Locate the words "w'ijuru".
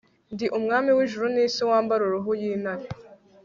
0.97-1.25